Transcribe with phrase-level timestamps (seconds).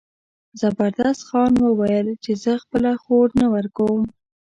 [0.61, 4.03] زبردست خان وویل چې زه خپله خور نه ورکوم.